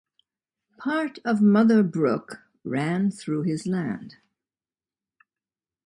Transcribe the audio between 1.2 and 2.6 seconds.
of Mother Brook